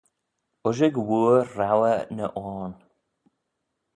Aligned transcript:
Ushag 0.67 0.95
wooar 1.07 1.45
rouyr 1.57 2.01
ny 2.15 2.21
oarn. 2.41 2.73